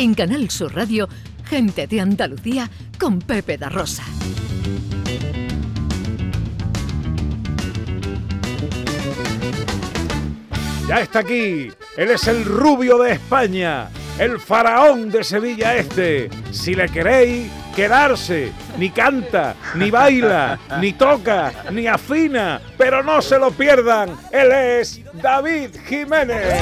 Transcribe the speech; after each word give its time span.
En 0.00 0.14
Canal 0.14 0.48
Sur 0.48 0.74
Radio, 0.74 1.10
Gente 1.44 1.86
de 1.86 2.00
Andalucía 2.00 2.70
con 2.98 3.18
Pepe 3.18 3.58
da 3.58 3.68
Rosa. 3.68 4.02
Ya 10.88 11.00
está 11.00 11.18
aquí. 11.18 11.70
Él 11.98 12.10
es 12.12 12.26
el 12.28 12.46
rubio 12.46 12.96
de 12.96 13.12
España, 13.12 13.90
el 14.18 14.40
faraón 14.40 15.10
de 15.10 15.22
Sevilla 15.22 15.76
Este. 15.76 16.30
Si 16.50 16.74
le 16.74 16.88
queréis, 16.88 17.50
quedarse. 17.76 18.52
Ni 18.78 18.88
canta, 18.88 19.54
ni 19.74 19.90
baila, 19.90 20.58
ni 20.80 20.94
toca, 20.94 21.52
ni 21.72 21.86
afina. 21.86 22.58
Pero 22.78 23.02
no 23.02 23.20
se 23.20 23.38
lo 23.38 23.50
pierdan. 23.50 24.16
Él 24.32 24.50
es 24.50 25.02
David 25.12 25.76
Jiménez. 25.86 26.54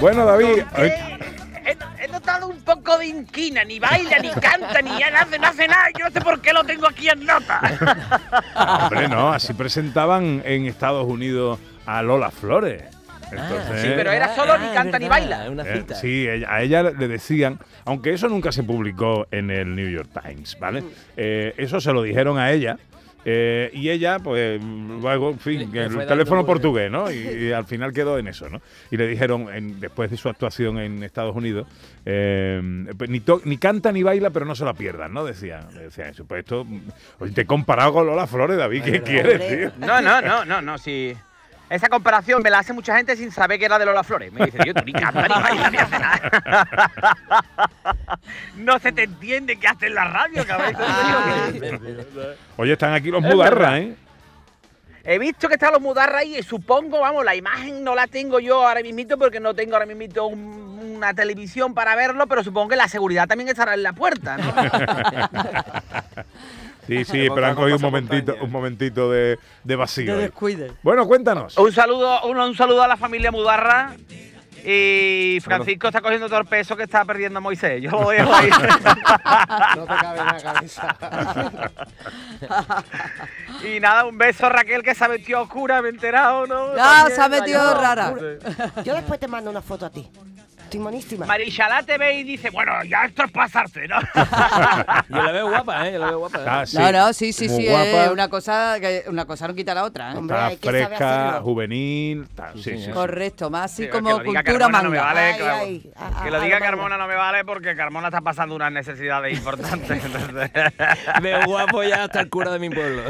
Bueno, 0.00 0.24
David. 0.24 0.62
He, 0.76 2.08
notado 2.08 2.48
un 2.48 2.60
poco 2.62 2.98
de 2.98 3.06
inquina, 3.06 3.64
ni 3.64 3.80
baila, 3.80 4.18
ni 4.18 4.28
canta, 4.30 4.80
ni 4.82 4.98
ya 4.98 5.10
no 5.10 5.18
hace, 5.18 5.38
no 5.38 5.46
hace 5.48 5.66
nada. 5.66 5.86
Yo 5.98 6.04
no 6.04 6.10
sé 6.10 6.20
por 6.20 6.40
qué 6.40 6.52
lo 6.52 6.62
tengo 6.64 6.86
aquí 6.86 7.08
en 7.08 7.24
nota. 7.24 7.60
Hombre, 8.82 9.08
no, 9.08 9.32
así 9.32 9.52
presentaban 9.54 10.42
en 10.44 10.66
Estados 10.66 11.06
Unidos 11.06 11.58
a 11.86 12.02
Lola 12.02 12.30
Flores. 12.30 12.84
Entonces, 13.32 13.80
sí, 13.82 13.88
pero 13.96 14.12
era 14.12 14.34
solo 14.36 14.56
ni 14.58 14.68
canta 14.68 14.98
ni 14.98 15.08
baila. 15.08 15.50
Una 15.50 15.64
Eh, 15.64 15.78
cita. 15.78 15.94
sí, 15.96 16.28
ella- 16.28 16.46
a 16.52 16.62
ella 16.62 16.82
le 16.82 17.08
decían, 17.08 17.58
aunque 17.84 18.12
eso 18.12 18.28
nunca 18.28 18.52
se 18.52 18.62
publicó 18.62 19.26
en 19.30 19.50
el 19.50 19.74
New 19.74 19.88
York 19.88 20.10
Times, 20.22 20.56
¿vale? 20.60 20.82
Mm. 20.82 20.90
Eh, 21.16 21.54
eso 21.56 21.80
se 21.80 21.92
lo 21.92 22.02
dijeron 22.02 22.38
a 22.38 22.52
ella. 22.52 22.76
Eh, 23.24 23.70
y 23.72 23.90
ella, 23.90 24.18
pues, 24.18 24.60
luego, 24.62 25.30
en 25.30 25.38
fin, 25.38 25.60
Le- 25.60 25.66
le 25.66 25.84
el 26.02 26.06
teléfono 26.06 26.44
portugués, 26.46 26.90
¿no? 26.90 27.10
Y, 27.10 27.16
y 27.48 27.52
al 27.52 27.64
final 27.66 27.92
quedó 27.92 28.18
en 28.18 28.28
eso, 28.28 28.48
¿no? 28.48 28.60
Y 28.90 28.96
le 28.96 29.06
dijeron, 29.06 29.48
en- 29.54 29.80
después 29.80 30.10
de 30.10 30.16
su 30.16 30.28
actuación 30.28 30.78
en 30.78 31.02
Estados 31.02 31.34
Unidos, 31.34 31.66
eh, 32.04 32.60
pues, 32.96 33.08
ni, 33.10 33.20
to- 33.20 33.40
ni 33.44 33.56
canta 33.58 33.92
ni 33.92 34.02
baila, 34.02 34.30
pero 34.30 34.44
no 34.46 34.54
se 34.54 34.64
la 34.64 34.74
pierdan, 34.74 35.12
¿no? 35.12 35.24
Decían, 35.24 35.68
decían 35.74 36.08
eso. 36.10 36.24
Pues 36.24 36.40
esto, 36.40 36.66
oye, 37.18 37.32
te 37.32 37.42
he 37.42 37.46
comparado 37.46 37.92
con 37.94 38.06
Lola 38.06 38.26
Flores, 38.26 38.56
David, 38.56 38.82
¿qué 38.84 39.02
quieres, 39.02 39.48
tío? 39.48 39.86
No, 39.86 40.00
no, 40.00 40.20
no, 40.20 40.44
no, 40.44 40.60
no, 40.62 40.78
sí. 40.78 41.14
Esa 41.74 41.88
comparación 41.88 42.40
me 42.40 42.50
la 42.50 42.60
hace 42.60 42.72
mucha 42.72 42.96
gente 42.96 43.16
sin 43.16 43.32
saber 43.32 43.58
que 43.58 43.64
era 43.64 43.78
de 43.80 43.84
Lola 43.84 44.04
Flores. 44.04 44.32
Me 44.32 44.46
dice, 44.46 44.58
yo, 44.64 44.72
tú 44.74 44.84
ni 44.84 44.92
canta 44.92 45.22
ni 45.26 45.34
baila 45.42 45.70
ni 45.70 45.76
hace 45.78 45.98
nada. 45.98 46.20
No 48.56 48.78
se 48.78 48.92
te 48.92 49.02
entiende 49.02 49.56
qué 49.58 49.66
hace 49.66 49.86
en 49.88 49.94
la 49.96 50.04
radio, 50.04 50.46
cabrón. 50.46 50.76
Oye, 52.56 52.72
están 52.74 52.94
aquí 52.94 53.10
los 53.10 53.24
Es 53.24 53.34
mudarras. 53.34 53.72
¿eh? 53.80 53.96
He 55.02 55.18
visto 55.18 55.48
que 55.48 55.54
están 55.54 55.72
los 55.72 55.80
mudarras 55.82 56.22
ahí 56.22 56.38
y 56.38 56.42
supongo, 56.44 57.00
vamos, 57.00 57.24
la 57.24 57.34
imagen 57.34 57.82
no 57.82 57.94
la 57.96 58.06
tengo 58.06 58.38
yo 58.40 58.66
ahora 58.66 58.80
mismito 58.80 59.18
porque 59.18 59.40
no 59.40 59.52
tengo 59.52 59.74
ahora 59.74 59.84
mismito 59.86 60.26
un- 60.26 60.94
una 60.96 61.12
televisión 61.12 61.74
para 61.74 61.94
verlo, 61.96 62.26
pero 62.28 62.42
supongo 62.44 62.68
que 62.68 62.76
la 62.76 62.86
seguridad 62.88 63.26
también 63.26 63.48
estará 63.50 63.74
en 63.74 63.82
la 63.82 63.92
puerta, 63.92 64.36
¿no? 64.38 64.54
Sí, 66.86 67.04
sí, 67.04 67.28
pero 67.34 67.46
han 67.46 67.54
cogido 67.54 67.76
un 67.76 67.82
momentito, 67.82 68.36
un 68.40 68.50
momentito 68.50 69.10
de, 69.10 69.38
de 69.62 69.76
vacío. 69.76 70.16
De. 70.16 70.32
Bueno, 70.82 71.06
cuéntanos. 71.06 71.56
Un 71.56 71.72
saludo, 71.72 72.22
un, 72.26 72.38
un 72.38 72.54
saludo 72.54 72.82
a 72.82 72.88
la 72.88 72.96
familia 72.96 73.30
Mudarra. 73.30 73.94
Y 74.66 75.40
Francisco 75.42 75.88
está 75.88 76.00
cogiendo 76.00 76.26
todo 76.26 76.38
el 76.40 76.46
peso 76.46 76.74
que 76.74 76.84
está 76.84 77.04
perdiendo 77.04 77.38
Moisés. 77.38 77.82
Yo 77.82 77.90
lo 77.90 78.08
dejo 78.10 78.32
ahí. 78.32 78.48
No 79.76 79.82
te 79.82 79.94
cabe 79.94 80.20
en 80.20 80.26
la 80.26 80.42
cabeza. 80.42 80.96
y 83.62 83.78
nada, 83.78 84.06
un 84.06 84.16
beso 84.16 84.48
Raquel 84.48 84.82
que 84.82 84.94
se 84.94 85.04
ha 85.04 85.08
metido 85.08 85.42
oscura, 85.42 85.82
me 85.82 85.88
he 85.88 85.90
enterado, 85.90 86.46
¿no? 86.46 86.74
Ya, 86.76 86.82
También, 86.82 87.14
se 87.16 87.22
ha 87.22 87.28
metido 87.28 87.74
rara. 87.74 88.14
Yo 88.84 88.94
después 88.94 89.20
te 89.20 89.28
mando 89.28 89.50
una 89.50 89.60
foto 89.60 89.84
a 89.84 89.90
ti. 89.90 90.08
Estoy 90.64 90.80
monísima. 90.80 91.24
Marichalá 91.26 91.82
te 91.84 91.96
ve 91.98 92.14
y 92.14 92.24
dice, 92.24 92.50
bueno, 92.50 92.72
ya 92.84 93.04
esto 93.04 93.24
es 93.24 93.30
pasarse, 93.30 93.86
¿no? 93.86 93.96
Yo 95.08 95.22
la 95.22 95.30
veo 95.32 95.48
guapa, 95.48 95.86
¿eh? 95.88 95.92
Yo 95.92 95.98
la 96.00 96.06
veo 96.06 96.18
guapa. 96.18 96.40
Ah, 96.46 96.66
sí. 96.66 96.76
No, 96.78 96.90
no, 96.90 97.12
sí, 97.12 97.32
sí, 97.32 97.48
Muy 97.48 97.62
sí. 97.62 97.68
guapa, 97.68 98.04
eh, 98.06 98.10
una, 98.10 98.28
cosa, 98.28 98.76
que, 98.80 99.04
una 99.06 99.24
cosa 99.24 99.46
no 99.46 99.54
quita 99.54 99.72
la 99.74 99.84
otra. 99.84 100.12
¿eh? 100.12 100.16
Hombre, 100.16 100.34
está 100.36 100.46
hay 100.46 100.56
que 100.56 100.66
saber 100.66 100.86
fresca, 100.88 101.20
hacerlo. 101.28 101.42
juvenil. 101.44 102.26
tal, 102.34 102.54
sí, 102.54 102.62
sí, 102.62 102.84
sí. 102.86 102.90
Correcto, 102.90 103.50
más 103.50 103.70
así 103.72 103.84
Sí, 103.84 103.88
como 103.88 104.18
que 104.18 104.24
lo 104.24 104.30
diga 104.30 104.42
cultura 104.42 104.58
Carmona 104.66 104.82
no 104.82 104.90
me 104.90 104.96
manga. 104.96 105.12
vale, 105.12 105.20
Ay, 105.20 105.38
claro. 105.38 105.56
ay, 105.60 105.92
a- 105.94 106.22
que 106.22 106.28
a- 106.28 106.30
lo 106.32 106.36
a 106.36 106.40
diga 106.40 106.56
manga. 106.56 106.66
Carmona 106.66 106.96
no 106.98 107.06
me 107.06 107.14
vale 107.14 107.44
porque 107.44 107.76
Carmona 107.76 108.08
está 108.08 108.20
pasando 108.20 108.54
unas 108.56 108.72
necesidades 108.72 109.36
importantes. 109.36 110.04
entonces- 110.04 110.50
Veo 111.22 111.44
guapo 111.46 111.82
ya 111.84 112.04
hasta 112.04 112.20
el 112.20 112.28
cura 112.28 112.50
de 112.50 112.58
mi 112.58 112.70
pueblo. 112.70 113.02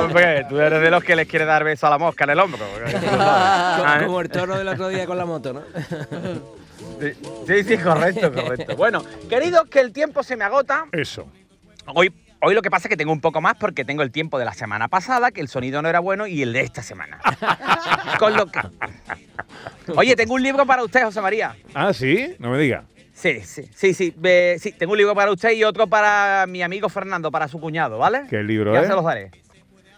Hombre, 0.00 0.44
tú 0.48 0.60
eres 0.60 0.80
de 0.80 0.90
los 0.90 1.02
que 1.02 1.16
les 1.16 1.26
quiere 1.26 1.44
dar 1.44 1.64
beso 1.64 1.86
a 1.86 1.90
la 1.90 1.98
mosca 1.98 2.22
en 2.24 2.30
el 2.30 2.38
hombro. 2.40 2.60
como, 3.76 4.06
como 4.06 4.20
el 4.20 4.28
toro 4.28 4.56
del 4.56 4.68
otro 4.68 4.88
día 4.88 5.06
con 5.06 5.18
la 5.18 5.24
moto, 5.24 5.52
¿no? 5.54 6.59
Sí, 7.46 7.64
sí, 7.64 7.78
correcto, 7.78 8.32
correcto. 8.32 8.76
Bueno, 8.76 9.04
queridos, 9.28 9.68
que 9.68 9.80
el 9.80 9.92
tiempo 9.92 10.22
se 10.22 10.36
me 10.36 10.44
agota. 10.44 10.86
Eso. 10.92 11.26
Hoy, 11.94 12.12
hoy 12.40 12.54
lo 12.54 12.62
que 12.62 12.70
pasa 12.70 12.88
es 12.88 12.90
que 12.90 12.96
tengo 12.96 13.12
un 13.12 13.20
poco 13.20 13.40
más 13.40 13.56
porque 13.56 13.84
tengo 13.84 14.02
el 14.02 14.10
tiempo 14.10 14.38
de 14.38 14.44
la 14.44 14.54
semana 14.54 14.88
pasada, 14.88 15.30
que 15.30 15.40
el 15.40 15.48
sonido 15.48 15.82
no 15.82 15.88
era 15.88 16.00
bueno, 16.00 16.26
y 16.26 16.42
el 16.42 16.52
de 16.52 16.60
esta 16.60 16.82
semana. 16.82 17.20
Con 18.18 18.36
lo 18.36 18.46
que... 18.46 18.60
Oye, 19.96 20.14
tengo 20.16 20.34
un 20.34 20.42
libro 20.42 20.66
para 20.66 20.84
usted, 20.84 21.04
José 21.04 21.20
María. 21.20 21.56
Ah, 21.74 21.92
sí, 21.92 22.36
no 22.38 22.50
me 22.50 22.58
diga. 22.58 22.84
Sí, 23.12 23.40
sí, 23.40 23.68
sí, 23.74 23.92
sí. 23.92 24.14
sí, 24.58 24.72
tengo 24.72 24.92
un 24.92 24.98
libro 24.98 25.14
para 25.14 25.30
usted 25.30 25.50
y 25.52 25.64
otro 25.64 25.86
para 25.86 26.46
mi 26.46 26.62
amigo 26.62 26.88
Fernando, 26.88 27.30
para 27.30 27.48
su 27.48 27.60
cuñado, 27.60 27.98
¿vale? 27.98 28.22
¿Qué 28.30 28.42
libro 28.42 28.72
ya 28.72 28.80
es? 28.80 28.86
se 28.86 28.94
los 28.94 29.04
daré. 29.04 29.30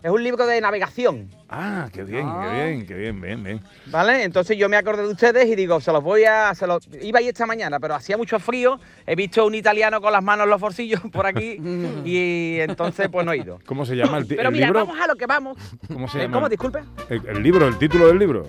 Es 0.02 0.10
un 0.10 0.24
libro 0.24 0.46
de 0.46 0.60
navegación, 0.60 1.30
Ah, 1.48 1.88
qué 1.92 2.02
bien, 2.02 2.26
Ah. 2.28 2.40
qué 2.42 2.54
bien, 2.64 2.86
qué 2.86 2.94
bien, 2.94 3.20
bien, 3.20 3.44
bien. 3.44 3.60
¿vale? 3.86 4.24
Entonces 4.24 4.56
yo 4.58 4.68
me 4.68 4.76
acordé 4.76 5.02
de 5.02 5.08
ustedes 5.10 5.46
y 5.46 5.54
digo, 5.54 5.80
se 5.80 5.92
los 5.92 6.02
voy 6.02 6.24
a... 6.24 6.52
Se 6.56 6.66
los, 6.66 6.88
iba 7.00 7.20
a 7.20 7.22
ir 7.22 7.28
esta 7.28 7.46
mañana, 7.46 7.78
pero 7.78 7.94
hacía 7.94 8.16
mucho 8.16 8.40
frío. 8.40 8.80
He 9.06 9.14
visto 9.14 9.46
un 9.46 9.54
italiano 9.54 10.00
con 10.00 10.12
las 10.12 10.22
manos 10.22 10.44
en 10.44 10.50
los 10.50 10.60
bolsillos 10.60 11.00
por 11.12 11.26
aquí 11.26 11.56
y 12.04 12.58
entonces 12.60 13.08
pues 13.10 13.24
no 13.24 13.32
he 13.32 13.38
ido. 13.38 13.60
¿Cómo 13.64 13.86
se 13.86 13.94
llama 13.94 14.18
el, 14.18 14.26
Pero 14.26 14.48
el 14.48 14.52
mira, 14.52 14.66
libro? 14.66 14.86
vamos 14.86 15.00
a 15.00 15.06
lo 15.06 15.14
que 15.14 15.26
vamos. 15.26 15.56
¿Cómo 15.92 16.08
se 16.08 16.18
Eh, 16.18 16.22
llama? 16.22 16.34
¿Cómo? 16.34 16.48
Disculpe. 16.48 16.80
El, 17.08 17.24
el 17.28 17.42
libro, 17.42 17.68
el 17.68 17.78
título 17.78 18.08
del 18.08 18.18
libro. 18.18 18.48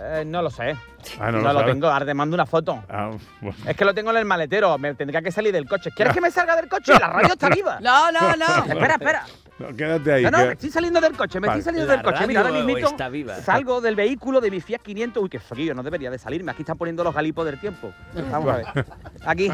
Eh, 0.00 0.24
no 0.26 0.42
lo 0.42 0.50
sé. 0.50 0.76
Ah, 1.18 1.30
no, 1.32 1.40
no 1.40 1.52
lo, 1.52 1.64
tengo. 1.64 1.88
Ahora 1.88 2.04
te 2.06 2.14
mando 2.14 2.34
una 2.34 2.46
foto. 2.46 2.84
Ah, 2.88 3.10
bueno. 3.40 3.56
Es 3.66 3.76
que 3.76 3.84
lo 3.84 3.94
tengo 3.94 4.10
en 4.10 4.18
el 4.18 4.24
maletero. 4.24 4.76
Me 4.78 4.94
tendría 4.94 5.22
que 5.22 5.32
salir 5.32 5.52
del 5.52 5.66
coche. 5.66 5.90
¿Quieres 5.96 6.12
que 6.14 6.20
me 6.20 6.30
salga 6.30 6.54
del 6.54 6.68
coche? 6.68 6.92
La 7.00 7.08
radio 7.08 7.28
está 7.32 7.48
viva. 7.48 7.78
No, 7.80 8.12
no, 8.12 8.36
no. 8.36 8.64
Espera, 8.66 8.94
espera. 8.94 9.24
No, 9.58 9.74
quédate 9.74 10.12
ahí. 10.12 10.22
No, 10.24 10.30
no, 10.30 10.38
que- 10.38 10.46
me 10.46 10.52
estoy 10.52 10.70
saliendo 10.70 11.00
del 11.00 11.12
coche, 11.16 11.40
me 11.40 11.48
Vale. 11.48 11.58
estoy 11.58 11.72
saliendo 11.72 11.92
La 11.92 11.96
del 12.00 12.04
coche. 12.12 12.26
Mira, 12.26 12.40
ahora 12.42 13.08
viva. 13.08 13.34
salgo 13.36 13.80
del 13.80 13.96
vehículo 13.96 14.40
de 14.40 14.50
mi 14.50 14.60
Fiat 14.60 14.80
500. 14.82 15.22
Uy, 15.22 15.28
qué 15.28 15.40
frío, 15.40 15.74
no 15.74 15.82
debería 15.82 16.10
de 16.10 16.18
salirme. 16.18 16.52
Aquí 16.52 16.62
están 16.62 16.78
poniendo 16.78 17.02
los 17.02 17.14
galipos 17.14 17.44
del 17.44 17.58
tiempo. 17.58 17.92
Vamos 18.30 18.52
a 18.52 18.56
ver. 18.58 18.66
Aquí. 19.26 19.50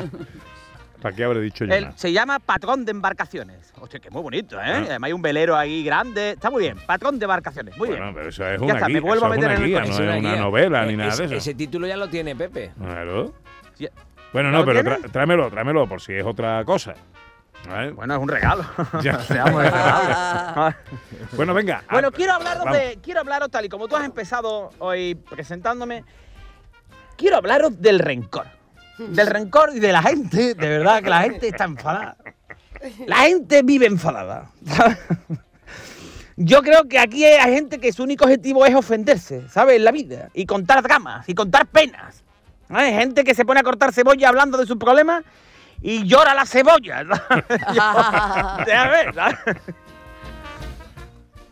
¿Para 1.00 1.14
qué 1.14 1.24
habré 1.24 1.40
dicho 1.42 1.64
yo? 1.66 1.74
Se 1.96 2.12
llama 2.12 2.38
Patrón 2.38 2.84
de 2.86 2.90
Embarcaciones. 2.92 3.72
Hostia, 3.78 4.00
que 4.00 4.08
muy 4.10 4.22
bonito, 4.22 4.56
¿eh? 4.56 4.62
Ah. 4.64 4.84
Además 4.86 5.08
hay 5.08 5.12
un 5.12 5.20
velero 5.20 5.54
ahí 5.56 5.84
grande. 5.84 6.30
Está 6.30 6.50
muy 6.50 6.62
bien. 6.62 6.78
Patrón 6.86 7.18
de 7.18 7.24
Embarcaciones. 7.24 7.76
Muy 7.76 7.88
Bueno, 7.88 8.04
bien. 8.04 8.14
pero 8.14 8.28
eso 8.30 8.46
es 8.46 8.58
Ya 8.58 8.64
una 8.64 8.74
está, 8.74 8.86
me 8.86 8.92
guía. 8.94 9.00
vuelvo 9.02 9.24
a 9.26 9.28
es 9.28 9.34
meter 9.36 9.44
una 9.50 9.54
en 9.56 9.62
el 9.62 9.68
guía, 9.68 9.80
coche. 9.80 9.88
no 9.90 9.94
Es 9.94 10.00
es 10.00 10.06
una 10.22 10.30
guía. 10.32 10.40
novela 10.40 10.84
Eh, 10.84 10.86
ni 10.86 10.96
nada 10.96 11.10
ese- 11.10 11.22
de 11.22 11.26
eso. 11.26 11.34
Ese 11.36 11.54
título 11.54 11.86
ya 11.86 11.96
lo 11.98 12.08
tiene 12.08 12.34
Pepe. 12.34 12.72
Claro. 12.78 13.34
Sí. 13.74 13.86
Bueno, 14.32 14.50
¿Ya 14.50 14.58
no, 14.58 14.64
pero 14.64 14.82
tráemelo, 15.12 15.50
tráemelo 15.50 15.86
por 15.86 16.00
si 16.00 16.14
es 16.14 16.24
otra 16.24 16.64
cosa. 16.64 16.94
Bueno, 17.66 18.14
es 18.14 18.20
un 18.20 18.28
regalo. 18.28 18.64
Ya. 19.02 19.20
Seamos 19.20 19.62
de 19.62 19.70
regalo. 19.70 20.74
Bueno, 21.36 21.54
venga. 21.54 21.82
Bueno, 21.90 22.08
ah, 22.08 22.14
quiero 22.14 22.32
hablaros 22.34 22.64
vamos. 22.64 22.78
de. 22.78 22.98
Quiero 23.02 23.20
hablaros 23.20 23.50
tal 23.50 23.64
y 23.64 23.68
como 23.68 23.88
tú 23.88 23.96
has 23.96 24.04
empezado 24.04 24.70
hoy 24.78 25.14
presentándome. 25.14 26.04
Quiero 27.16 27.36
hablaros 27.36 27.80
del 27.80 27.98
rencor. 27.98 28.46
Del 28.98 29.26
rencor 29.26 29.70
y 29.74 29.80
de 29.80 29.92
la 29.92 30.02
gente. 30.02 30.54
De 30.54 30.68
verdad 30.68 31.02
que 31.02 31.10
la 31.10 31.22
gente 31.22 31.48
está 31.48 31.64
enfadada. 31.64 32.16
La 33.06 33.16
gente 33.18 33.62
vive 33.62 33.86
enfadada. 33.86 34.50
¿sabes? 34.66 34.98
Yo 36.36 36.62
creo 36.62 36.88
que 36.88 36.98
aquí 36.98 37.24
hay 37.24 37.54
gente 37.54 37.78
que 37.78 37.92
su 37.92 38.02
único 38.02 38.24
objetivo 38.24 38.66
es 38.66 38.74
ofenderse, 38.74 39.48
¿sabes? 39.48 39.76
En 39.76 39.84
la 39.84 39.92
vida. 39.92 40.30
Y 40.34 40.46
contar 40.46 40.82
dramas 40.82 41.28
y 41.28 41.34
contar 41.34 41.66
penas. 41.66 42.22
Hay 42.68 42.92
gente 42.92 43.24
que 43.24 43.34
se 43.34 43.44
pone 43.44 43.60
a 43.60 43.62
cortar 43.62 43.92
cebolla 43.92 44.28
hablando 44.28 44.58
de 44.58 44.66
sus 44.66 44.76
problemas 44.76 45.24
y 45.84 46.04
llora 46.04 46.34
la 46.34 46.46
cebolla. 46.46 47.04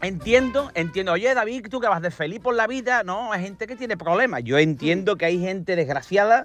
Entiendo, 0.00 0.70
entiendo. 0.74 1.12
Oye, 1.12 1.32
David, 1.32 1.68
tú 1.70 1.78
que 1.78 1.86
vas 1.86 2.02
de 2.02 2.10
feliz 2.10 2.40
por 2.40 2.56
la 2.56 2.66
vida, 2.66 3.04
no, 3.04 3.30
hay 3.30 3.40
gente 3.40 3.68
que 3.68 3.76
tiene 3.76 3.96
problemas. 3.96 4.42
Yo 4.42 4.58
entiendo 4.58 5.14
que 5.16 5.26
hay 5.26 5.38
gente 5.38 5.76
desgraciada 5.76 6.44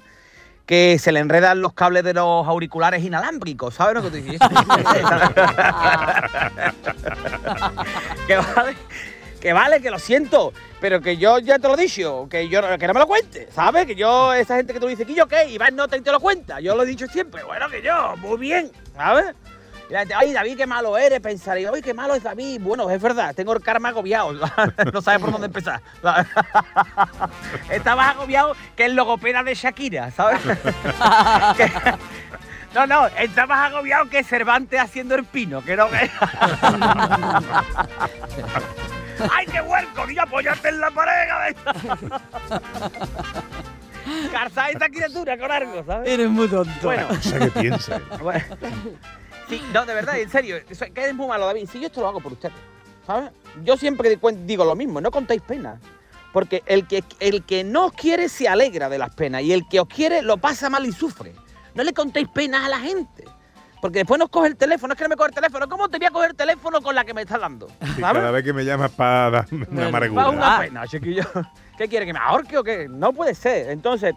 que 0.67 0.99
se 0.99 1.11
le 1.11 1.21
enredan 1.21 1.61
los 1.61 1.73
cables 1.73 2.03
de 2.03 2.13
los 2.13 2.45
auriculares 2.45 3.03
inalámbricos, 3.03 3.73
¿sabes 3.73 3.95
lo 3.95 4.03
que 4.03 4.11
te 4.11 4.21
digo? 4.21 4.37
que 8.27 8.35
vale, 8.35 8.75
que 9.39 9.53
vale, 9.53 9.81
que 9.81 9.91
lo 9.91 9.99
siento, 9.99 10.53
pero 10.79 11.01
que 11.01 11.17
yo 11.17 11.39
ya 11.39 11.59
te 11.59 11.67
lo 11.67 11.75
he 11.75 11.81
dicho, 11.81 12.27
que 12.29 12.49
yo 12.49 12.61
que 12.77 12.87
no 12.87 12.93
me 12.93 12.99
lo 12.99 13.07
cuente, 13.07 13.47
¿sabes? 13.53 13.85
Que 13.85 13.95
yo, 13.95 14.33
esa 14.33 14.55
gente 14.55 14.73
que 14.73 14.79
tú 14.79 14.87
dices, 14.87 15.05
que 15.05 15.13
yo 15.13 15.27
qué, 15.27 15.57
nota 15.73 15.97
y 15.97 16.01
te 16.01 16.11
lo 16.11 16.19
cuenta, 16.19 16.59
yo 16.59 16.75
lo 16.75 16.83
he 16.83 16.85
dicho 16.85 17.07
siempre, 17.07 17.43
bueno, 17.43 17.69
que 17.69 17.81
yo, 17.81 18.15
muy 18.17 18.37
bien, 18.37 18.71
¿sabes? 18.95 19.35
Y 19.89 19.93
la 19.93 19.99
gente, 19.99 20.13
ay, 20.15 20.33
David, 20.33 20.57
qué 20.57 20.67
malo 20.67 20.97
eres. 20.97 21.21
Pensaría, 21.21 21.71
ay, 21.73 21.81
qué 21.81 21.93
malo 21.93 22.13
es 22.13 22.23
David. 22.23 22.59
Bueno, 22.61 22.89
es 22.89 23.01
verdad, 23.01 23.33
tengo 23.33 23.53
el 23.53 23.61
karma 23.61 23.89
agobiado. 23.89 24.33
no 24.93 25.01
sabes 25.01 25.21
por 25.21 25.31
dónde 25.31 25.47
empezar. 25.47 25.81
Estabas 27.71 28.09
agobiado 28.09 28.55
que 28.75 28.85
el 28.85 28.95
logopeda 28.95 29.43
de 29.43 29.55
Shakira, 29.55 30.11
¿sabes? 30.11 30.41
No, 32.73 32.85
no, 32.85 33.07
estabas 33.07 33.71
agobiado 33.71 34.07
que 34.09 34.23
Cervantes 34.23 34.79
haciendo 34.79 35.15
el 35.15 35.23
pino, 35.23 35.63
que 35.63 35.75
no. 35.75 35.87
¡Ay, 39.31 39.45
qué 39.47 39.61
huerco! 39.61 40.09
¡Y 40.09 40.17
apoyarte 40.19 40.69
en 40.69 40.79
la 40.79 40.91
pared! 40.91 41.55
Carzá 44.31 44.69
esta 44.69 44.87
criatura 44.89 45.37
con 45.37 45.51
algo, 45.51 45.83
¿sabes? 45.85 46.09
Eres 46.09 46.29
muy 46.29 46.47
tonto. 46.47 46.71
Bueno, 46.83 47.07
No 47.09 47.21
sé 47.21 47.39
qué 47.39 47.47
piensa. 47.59 48.01
bueno. 48.21 48.45
Sí, 49.49 49.61
no, 49.73 49.85
de 49.85 49.93
verdad, 49.93 50.17
en 50.19 50.29
serio, 50.29 50.57
eso- 50.69 50.85
que 50.93 51.05
es 51.07 51.15
muy 51.15 51.27
malo, 51.27 51.45
David. 51.45 51.69
Si 51.71 51.79
yo 51.79 51.87
esto 51.87 52.01
lo 52.01 52.07
hago 52.09 52.19
por 52.19 52.33
ustedes, 52.33 52.55
¿sabes? 53.05 53.31
Yo 53.63 53.77
siempre 53.77 54.17
digo 54.45 54.65
lo 54.65 54.75
mismo, 54.75 54.99
no 55.01 55.11
contéis 55.11 55.41
penas. 55.41 55.79
Porque 56.33 56.61
el 56.65 56.85
que, 56.87 57.03
el 57.19 57.43
que 57.45 57.63
no 57.63 57.85
os 57.85 57.93
quiere 57.93 58.29
se 58.29 58.47
alegra 58.47 58.89
de 58.89 58.97
las 58.99 59.15
penas 59.15 59.41
y 59.41 59.53
el 59.53 59.67
que 59.67 59.79
os 59.79 59.87
quiere 59.87 60.21
lo 60.21 60.37
pasa 60.37 60.69
mal 60.69 60.85
y 60.85 60.91
sufre. 60.91 61.33
No 61.73 61.83
le 61.83 61.93
contéis 61.93 62.27
penas 62.27 62.65
a 62.65 62.69
la 62.69 62.79
gente. 62.79 63.23
Porque 63.81 63.99
después 63.99 64.19
nos 64.19 64.29
coge 64.29 64.47
el 64.47 64.55
teléfono, 64.55 64.93
es 64.93 64.97
que 64.97 65.03
no 65.03 65.09
me 65.09 65.15
coge 65.15 65.29
el 65.29 65.35
teléfono. 65.35 65.67
¿Cómo 65.69 65.87
te 65.87 65.97
voy 65.97 66.07
a 66.07 66.11
coger 66.11 66.31
el 66.31 66.35
teléfono 66.35 66.81
con 66.81 66.95
la 66.95 67.05
que 67.05 67.13
me 67.13 67.21
estás 67.21 67.39
dando? 67.39 67.67
Cada 67.99 68.31
vez 68.31 68.43
que 68.43 68.53
me 68.53 68.65
llamas 68.65 68.91
para 68.91 69.29
darme 69.29 69.67
una 69.69 69.87
amargura. 69.87 70.29
una 70.29 70.59
pena, 70.59 70.87
chiquillo. 70.87 71.23
¿Qué 71.77 71.87
quiere? 71.87 72.05
¿Que 72.05 72.13
me 72.13 72.19
ahorque 72.19 72.57
o 72.57 72.63
qué? 72.63 72.87
No 72.89 73.13
puede 73.13 73.35
ser. 73.35 73.69
Entonces, 73.69 74.15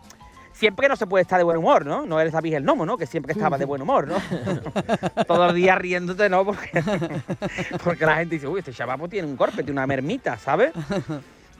siempre 0.52 0.88
no 0.88 0.96
se 0.96 1.06
puede 1.06 1.22
estar 1.22 1.38
de 1.38 1.44
buen 1.44 1.58
humor, 1.58 1.84
¿no? 1.84 2.06
No 2.06 2.20
eres 2.20 2.32
David 2.32 2.54
el 2.54 2.64
Nomo, 2.64 2.86
¿no? 2.86 2.96
Que 2.96 3.06
siempre 3.06 3.32
estaba 3.32 3.58
de 3.58 3.64
buen 3.64 3.82
humor, 3.82 4.08
¿no? 4.08 4.16
Todos 5.26 5.46
los 5.46 5.54
días 5.54 5.78
riéndote, 5.78 6.28
¿no? 6.28 6.44
Porque, 6.44 6.70
porque 7.84 8.06
la 8.06 8.16
gente 8.16 8.36
dice, 8.36 8.46
uy, 8.46 8.60
este 8.60 8.72
chavapo 8.72 9.08
tiene 9.08 9.28
un 9.28 9.36
golpe, 9.36 9.56
tiene 9.56 9.72
una 9.72 9.86
mermita, 9.86 10.38
¿sabes? 10.38 10.72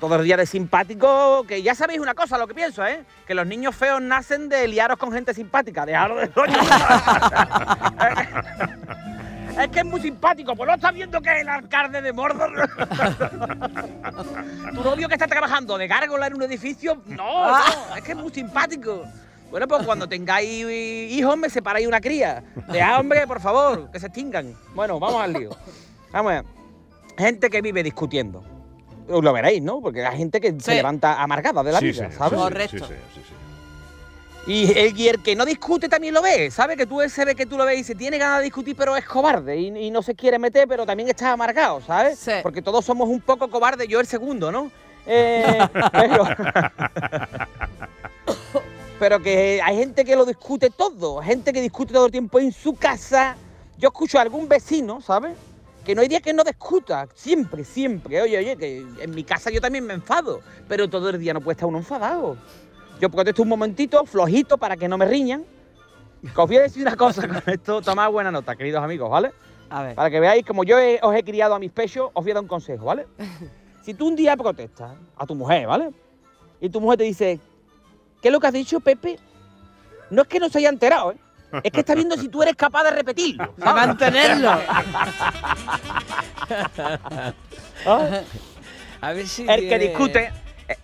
Todos 0.00 0.17
los 0.17 0.25
días 0.25 0.38
de 0.38 0.47
simpático, 0.47 1.44
que 1.47 1.62
ya 1.62 1.75
sabéis 1.75 2.00
una 2.00 2.14
cosa, 2.14 2.38
lo 2.38 2.49
que 2.49 2.55
pienso, 2.55 2.85
¿eh? 2.87 3.05
Que 3.26 3.35
los 3.35 3.47
niños 3.47 3.76
feos 3.76 4.00
nacen 4.00 4.49
de 4.49 4.67
liaros 4.67 4.97
con 4.97 5.12
gente 5.12 5.35
simpática. 5.35 5.85
Dejaros 5.85 6.23
de 6.23 6.31
coño. 6.31 6.58
Es 9.61 9.69
que 9.69 9.81
es 9.81 9.85
muy 9.85 10.00
simpático, 10.00 10.56
pues 10.56 10.67
no 10.69 10.75
estás 10.75 10.94
viendo 10.94 11.20
que 11.20 11.29
es 11.29 11.43
el 11.43 11.49
alcalde 11.49 12.00
de 12.00 12.14
Mordor. 12.14 12.70
tu 14.75 14.82
novio 14.82 15.06
que 15.06 15.14
está 15.14 15.26
trabajando 15.26 15.76
de 15.76 15.87
gárgola 15.87 16.29
en 16.29 16.35
un 16.35 16.43
edificio, 16.44 17.03
no, 17.05 17.50
no, 17.50 17.96
es 17.96 18.03
que 18.03 18.12
es 18.12 18.17
muy 18.17 18.32
simpático. 18.32 19.05
Bueno, 19.50 19.69
pues 19.69 19.85
cuando 19.85 20.08
tengáis 20.08 20.64
hijos 20.64 21.37
me 21.37 21.50
separáis 21.50 21.87
una 21.87 22.00
cría. 22.00 22.43
Dejad, 22.69 23.00
hombre, 23.00 23.26
por 23.26 23.41
favor, 23.41 23.91
que 23.91 24.00
se 24.00 24.06
extingan. 24.06 24.56
Bueno, 24.75 24.99
vamos 24.99 25.20
al 25.20 25.35
lío. 25.35 25.50
Vamos 26.12 26.32
a 26.32 26.35
ver. 26.37 26.44
Gente 27.19 27.50
que 27.50 27.61
vive 27.61 27.82
discutiendo. 27.82 28.43
Lo 29.10 29.32
veréis, 29.32 29.62
¿no? 29.62 29.80
Porque 29.80 30.04
hay 30.04 30.16
gente 30.16 30.40
que 30.40 30.54
se 30.60 30.74
levanta 30.76 31.20
amargada 31.22 31.62
de 31.62 31.72
la 31.72 31.78
Sí, 31.80 31.86
vida, 31.86 32.10
señor, 32.10 32.12
¿sabes? 32.12 32.38
sí, 32.38 32.42
Correcto. 32.78 32.88
Y 34.46 34.72
el, 34.78 34.98
y 34.98 35.08
el 35.08 35.22
que 35.22 35.36
no 35.36 35.44
discute 35.44 35.88
también 35.88 36.14
lo 36.14 36.22
ve, 36.22 36.50
¿sabe? 36.50 36.76
Que 36.76 36.86
tú 36.86 36.98
se 37.08 37.24
ve 37.26 37.34
que 37.34 37.44
tú 37.44 37.58
lo 37.58 37.66
ves 37.66 37.74
y 37.74 37.78
dice, 37.78 37.94
tiene 37.94 38.16
ganas 38.16 38.38
de 38.38 38.44
discutir, 38.44 38.74
pero 38.74 38.96
es 38.96 39.04
cobarde 39.04 39.56
y, 39.58 39.66
y 39.86 39.90
no 39.90 40.02
se 40.02 40.14
quiere 40.14 40.38
meter, 40.38 40.66
pero 40.66 40.86
también 40.86 41.08
está 41.10 41.32
amargado, 41.32 41.82
¿sabes? 41.82 42.18
Sí. 42.18 42.32
Porque 42.42 42.62
todos 42.62 42.84
somos 42.84 43.08
un 43.08 43.20
poco 43.20 43.50
cobardes, 43.50 43.86
yo 43.86 44.00
el 44.00 44.06
segundo, 44.06 44.50
¿no? 44.50 44.70
Eh, 45.06 45.58
pero, 45.92 46.24
pero 48.98 49.20
que 49.20 49.60
hay 49.62 49.76
gente 49.76 50.04
que 50.04 50.16
lo 50.16 50.24
discute 50.24 50.70
todo, 50.70 51.20
gente 51.22 51.52
que 51.52 51.60
discute 51.60 51.92
todo 51.92 52.06
el 52.06 52.12
tiempo 52.12 52.38
en 52.40 52.52
su 52.52 52.74
casa. 52.74 53.36
Yo 53.78 53.88
escucho 53.88 54.18
a 54.18 54.22
algún 54.22 54.48
vecino, 54.48 55.00
¿sabes? 55.00 55.32
Que 55.90 55.94
no 55.96 56.02
hay 56.02 56.06
día 56.08 56.20
que 56.20 56.32
no 56.32 56.44
discuta, 56.44 57.08
siempre, 57.16 57.64
siempre. 57.64 58.22
Oye, 58.22 58.38
oye, 58.38 58.56
que 58.56 58.87
en 59.00 59.10
mi 59.12 59.25
casa 59.25 59.50
yo 59.50 59.60
también 59.60 59.84
me 59.84 59.92
enfado, 59.94 60.40
pero 60.69 60.88
todo 60.88 61.10
el 61.10 61.19
día 61.19 61.34
no 61.34 61.40
puede 61.40 61.54
estar 61.54 61.69
uno 61.69 61.78
enfadado. 61.78 62.37
Yo 63.00 63.10
contesto 63.10 63.42
un 63.42 63.48
momentito, 63.48 64.06
flojito, 64.06 64.56
para 64.56 64.76
que 64.76 64.87
no 64.87 64.96
me 64.96 65.04
riñan. 65.06 65.44
Que 66.22 66.40
os 66.40 66.46
voy 66.46 66.58
a 66.58 66.62
decir 66.62 66.82
una 66.87 66.94
cosa 66.96 67.26
con 67.26 67.42
esto, 67.44 67.82
tomad 67.82 68.08
buena 68.08 68.31
nota, 68.31 68.54
queridos 68.54 68.84
amigos, 68.84 69.10
¿vale? 69.10 69.32
A 69.69 69.82
ver. 69.82 69.96
Para 69.96 70.10
que 70.10 70.20
veáis, 70.20 70.46
como 70.46 70.62
yo 70.62 70.78
he- 70.78 71.00
os 71.02 71.12
he 71.12 71.25
criado 71.25 71.56
a 71.56 71.58
mis 71.58 71.72
pechos, 71.72 72.08
os 72.14 72.22
voy 72.22 72.31
a 72.31 72.34
dar 72.34 72.43
un 72.44 72.48
consejo, 72.48 72.84
¿vale? 72.84 73.08
Si 73.82 73.93
tú 73.93 74.06
un 74.06 74.14
día 74.14 74.36
protestas 74.36 74.93
a 75.16 75.26
tu 75.26 75.34
mujer, 75.34 75.66
¿vale? 75.66 75.90
Y 76.60 76.69
tu 76.69 76.81
mujer 76.81 76.98
te 76.98 77.04
dice, 77.04 77.40
¿qué 78.22 78.28
es 78.28 78.32
lo 78.32 78.38
que 78.38 78.46
has 78.46 78.52
dicho, 78.52 78.78
Pepe? 78.78 79.19
No 80.08 80.22
es 80.22 80.28
que 80.28 80.38
no 80.38 80.48
se 80.50 80.58
haya 80.58 80.69
enterado, 80.69 81.10
¿eh? 81.10 81.16
Es 81.62 81.73
que 81.73 81.81
está 81.81 81.94
viendo 81.94 82.17
si 82.17 82.29
tú 82.29 82.43
eres 82.43 82.55
capaz 82.56 82.85
de 82.85 82.91
repetirlo. 82.93 83.55
¿sabes? 83.58 83.87
mantenerlo. 83.87 84.50
¿Ah? 87.87 88.20
A 89.00 89.12
ver 89.12 89.26
si. 89.26 89.47
El 89.49 89.69
que 89.69 89.79
discute. 89.79 90.31
eh, 90.69 90.76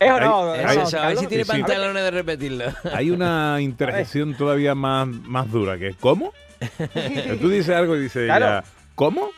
¿Es 0.00 0.10
o 0.12 0.20
no? 0.20 0.52
Hay- 0.52 0.60
¿Es 0.60 0.70
Eso, 0.70 0.70
o 0.70 0.82
no, 0.82 0.88
eso, 0.88 0.98
a 1.00 1.08
ver 1.08 1.16
si 1.18 1.26
tiene 1.26 1.44
Sí, 1.44 1.50
sí. 1.52 1.58
pantalones 1.62 2.02
de 2.04 2.10
repetirlo. 2.10 2.64
Hay 2.94 3.10
una 3.10 3.56
interjección 3.60 4.36
todavía 4.36 4.74
más, 4.74 5.08
más 5.08 5.50
dura, 5.50 5.76
que 5.78 5.88
es 5.88 5.96
¿cómo? 5.96 6.32
Tú 7.40 7.48
dices 7.48 7.74
algo 7.74 7.96
y 7.96 8.00
dices 8.02 8.26
Claro. 8.26 8.46
ella, 8.46 8.64
¿cómo? 8.94 9.30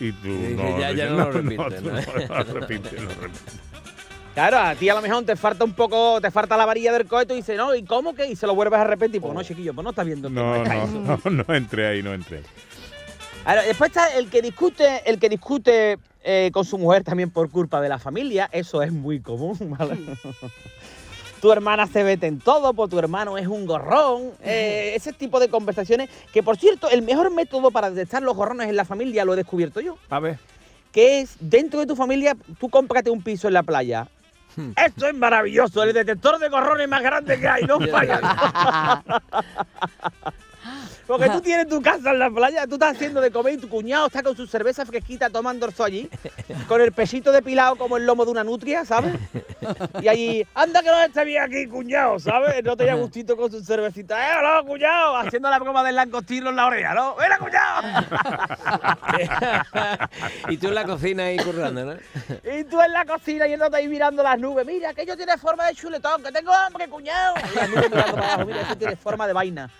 Y 0.00 0.12
tú 0.12 0.28
Y 0.28 0.30
dice, 0.32 0.54
no, 0.54 0.78
ya- 0.78 0.92
ya 0.92 1.06
no 1.10 1.16
lo 1.16 1.32
repites, 1.32 1.82
¿no? 1.82 1.90
no 1.92 2.44
lo 2.44 2.60
repites, 2.60 2.92
no 2.94 3.02
lo 3.02 3.14
repites. 3.20 3.60
Claro, 4.36 4.58
a 4.58 4.74
ti 4.74 4.86
a 4.90 4.94
lo 4.94 5.00
mejor 5.00 5.24
te 5.24 5.34
falta 5.34 5.64
un 5.64 5.72
poco, 5.72 6.20
te 6.20 6.30
falta 6.30 6.58
la 6.58 6.66
varilla 6.66 6.92
del 6.92 7.06
coheto 7.06 7.32
y 7.32 7.38
dices, 7.38 7.56
no, 7.56 7.74
¿y 7.74 7.82
cómo 7.84 8.14
que? 8.14 8.26
Y 8.26 8.36
se 8.36 8.46
lo 8.46 8.54
vuelves 8.54 8.78
a 8.78 8.84
repetir. 8.84 9.18
Pues 9.18 9.32
no, 9.32 9.42
chiquillo, 9.42 9.72
pues 9.72 9.82
no 9.82 9.88
estás 9.88 10.04
viendo. 10.04 10.28
No, 10.28 10.62
no, 10.62 11.18
no, 11.24 11.30
no 11.30 11.54
entré 11.54 11.86
ahí, 11.86 12.02
no 12.02 12.12
entré. 12.12 12.42
Ahora, 13.46 13.62
después 13.62 13.88
está 13.88 14.14
el 14.14 14.28
que 14.28 14.42
discute, 14.42 15.08
el 15.08 15.18
que 15.18 15.30
discute 15.30 15.96
eh, 16.22 16.50
con 16.52 16.66
su 16.66 16.76
mujer 16.76 17.02
también 17.02 17.30
por 17.30 17.48
culpa 17.48 17.80
de 17.80 17.88
la 17.88 17.98
familia, 17.98 18.50
eso 18.52 18.82
es 18.82 18.92
muy 18.92 19.20
común, 19.20 19.56
¿vale? 19.78 19.96
tu 21.40 21.50
hermana 21.50 21.86
se 21.86 22.02
vete 22.02 22.26
en 22.26 22.38
todo, 22.38 22.74
pues 22.74 22.90
tu 22.90 22.98
hermano 22.98 23.38
es 23.38 23.46
un 23.46 23.64
gorrón, 23.64 24.32
eh, 24.44 24.92
ese 24.94 25.14
tipo 25.14 25.40
de 25.40 25.48
conversaciones, 25.48 26.10
que 26.34 26.42
por 26.42 26.58
cierto, 26.58 26.90
el 26.90 27.00
mejor 27.00 27.30
método 27.30 27.70
para 27.70 27.88
detectar 27.88 28.22
los 28.22 28.36
gorrones 28.36 28.68
en 28.68 28.76
la 28.76 28.84
familia 28.84 29.24
lo 29.24 29.32
he 29.32 29.36
descubierto 29.36 29.80
yo, 29.80 29.96
A 30.10 30.20
ver. 30.20 30.38
que 30.92 31.20
es 31.20 31.36
dentro 31.40 31.80
de 31.80 31.86
tu 31.86 31.96
familia, 31.96 32.36
tú 32.60 32.68
cómprate 32.68 33.08
un 33.08 33.22
piso 33.22 33.48
en 33.48 33.54
la 33.54 33.62
playa. 33.62 34.08
Esto 34.76 35.08
es 35.08 35.14
maravilloso, 35.14 35.82
el 35.82 35.92
detector 35.92 36.38
de 36.38 36.48
gorrones 36.48 36.88
más 36.88 37.02
grande 37.02 37.38
que 37.38 37.48
hay, 37.48 37.64
no 37.64 37.80
falla. 37.90 39.02
Porque 41.06 41.30
tú 41.30 41.40
tienes 41.40 41.68
tu 41.68 41.80
casa 41.80 42.10
en 42.10 42.18
la 42.18 42.30
playa, 42.30 42.66
tú 42.66 42.74
estás 42.74 42.96
haciendo 42.96 43.20
de 43.20 43.30
comer 43.30 43.54
y 43.54 43.58
tu 43.58 43.68
cuñado 43.68 44.06
está 44.08 44.22
con 44.22 44.36
su 44.36 44.46
cerveza 44.46 44.84
fresquita 44.84 45.30
tomando 45.30 45.66
orzo 45.66 45.84
allí, 45.84 46.10
con 46.68 46.80
el 46.80 46.92
pesito 46.92 47.30
depilado 47.30 47.76
como 47.76 47.96
el 47.96 48.04
lomo 48.04 48.24
de 48.24 48.30
una 48.32 48.44
nutria, 48.44 48.84
¿sabes? 48.84 49.14
Y 50.00 50.08
allí, 50.08 50.46
anda 50.54 50.80
que 50.82 50.88
no 50.88 51.02
esté 51.02 51.24
bien 51.24 51.42
aquí, 51.42 51.66
cuñado, 51.66 52.20
¿sabes? 52.20 52.62
No 52.62 52.76
tenía 52.76 52.94
gustito 52.94 53.36
con 53.36 53.50
su 53.50 53.64
cervecita. 53.64 54.16
¡Eh, 54.16 54.42
no, 54.42 54.64
cuñado! 54.64 55.16
Haciendo 55.16 55.50
la 55.50 55.58
broma 55.58 55.82
del 55.82 55.96
langostino 55.96 56.50
en 56.50 56.56
la 56.56 56.66
oreja, 56.66 56.94
¿no? 56.94 57.16
¡Mira, 57.18 57.38
cuñado! 57.38 57.82
y 60.48 60.56
tú 60.58 60.68
en 60.68 60.74
la 60.74 60.84
cocina 60.84 61.24
ahí 61.24 61.36
currando, 61.38 61.84
¿no? 61.84 61.94
Y 62.44 62.64
tú 62.64 62.80
en 62.80 62.92
la 62.92 63.04
cocina 63.04 63.46
yéndote 63.46 63.76
ahí 63.76 63.88
mirando 63.88 64.22
las 64.22 64.38
nubes. 64.38 64.64
Mira, 64.66 64.90
aquello 64.90 65.16
tiene 65.16 65.36
forma 65.36 65.66
de 65.66 65.74
chuletón, 65.74 66.22
que 66.22 66.30
tengo 66.30 66.52
hambre, 66.52 66.88
cuñado. 66.88 67.34
Y 67.52 67.56
las 67.56 67.68
nubes 67.68 67.90
mirando 67.90 68.14
para 68.14 68.26
abajo, 68.34 68.46
mira, 68.46 68.60
eso 68.60 68.76
tiene 68.76 68.96
forma 68.96 69.26
de 69.26 69.32
vaina. 69.32 69.70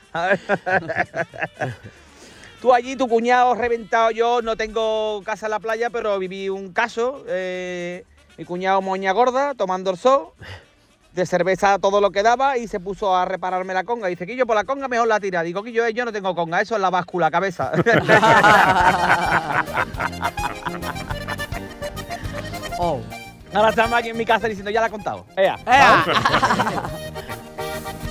Tú 2.61 2.73
allí, 2.73 2.96
tu 2.96 3.06
cuñado 3.06 3.54
reventado, 3.54 4.11
yo 4.11 4.40
no 4.42 4.56
tengo 4.56 5.23
casa 5.25 5.46
en 5.46 5.50
la 5.50 5.61
playa, 5.61 5.90
pero 5.90 6.18
viví 6.18 6.49
un 6.49 6.73
caso. 6.73 7.23
eh, 7.28 8.04
mi 8.38 8.44
cuñado 8.44 8.80
moña 8.82 9.12
gorda, 9.12 9.54
tomando 9.54 9.90
el 9.90 9.96
sol, 9.99 10.28
de 11.12 11.25
cerveza 11.26 11.78
todo 11.78 12.00
lo 12.00 12.11
que 12.11 12.23
daba 12.23 12.58
y 12.58 12.66
se 12.68 12.80
puso 12.80 13.14
a 13.16 13.25
repararme 13.25 13.73
la 13.75 13.85
conga. 13.85 14.08
Dice, 14.08 14.26
Quillo, 14.26 14.46
por 14.46 14.56
la 14.56 14.64
conga 14.64 14.88
mejor 14.88 15.08
la 15.08 15.20
tira. 15.20 15.42
Digo, 15.42 15.62
Quillo, 15.62 15.85
eh, 15.87 15.92
yo 15.94 16.04
no 16.04 16.12
tengo 16.12 16.35
conga, 16.35 16.61
eso 16.61 16.75
es 16.75 16.80
la 16.80 16.90
báscula, 16.90 17.30
cabeza. 17.30 17.73
Oh. 22.78 23.00
Ahora 23.54 23.70
estamos 23.70 23.99
aquí 23.99 24.11
en 24.11 24.18
mi 24.18 24.26
casa 24.26 24.49
diciendo, 24.49 24.70
ya 24.70 24.82
la 24.82 24.88
he 24.88 24.90
contado. 24.90 25.25
Ea. 25.35 25.56
Ea. 25.66 26.04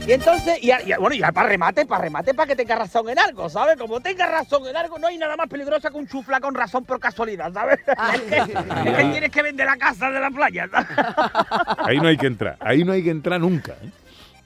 Y 0.07 0.12
entonces, 0.13 0.62
y, 0.62 0.69
a- 0.69 0.81
y 0.83 0.91
a- 0.91 1.00
bueno, 1.00 1.15
ya 1.15 1.31
para 1.31 1.50
remate, 1.50 1.85
para 1.85 2.03
remate, 2.03 2.33
para 2.35 2.47
que 2.47 2.55
tenga 2.55 2.75
razón 2.75 3.09
en 3.09 3.17
algo, 3.17 3.50
¿sabes? 3.50 3.75
Como 3.77 4.00
tenga 4.01 4.27
razón 4.27 4.67
en 4.67 4.75
algo, 4.77 5.00
no 5.00 5.07
hay 5.07 5.17
nada 5.17 5.35
más 5.35 5.47
peligroso 5.50 5.89
que 5.89 5.97
un 5.97 6.07
chufla 6.07 6.39
con 6.39 6.53
razón 6.53 6.85
por 6.85 7.00
casualidad, 7.00 7.51
¿sabes? 7.51 7.79
es, 7.79 8.21
que, 8.29 8.38
es 8.38 8.95
que 8.97 9.03
tienes 9.12 9.31
que 9.31 9.41
vender 9.41 9.65
la 9.65 9.77
casa 9.77 10.12
de 10.12 10.19
la 10.19 10.29
playa, 10.29 10.67
¿sabes? 10.71 10.89
Ahí 11.85 11.97
no 12.00 12.07
hay 12.07 12.17
que 12.17 12.27
entrar. 12.27 12.55
Ahí 12.59 12.83
no 12.83 12.91
hay 12.91 13.03
que 13.03 13.09
entrar 13.09 13.39
nunca. 13.41 13.71
¿eh? 13.74 13.89